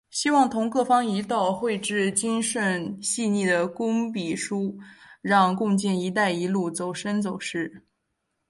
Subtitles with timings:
[0.09, 4.75] 希望同各方一道，繪製“精甚”細膩的工筆畫，
[5.21, 7.83] 讓共建一帶一路走深走實。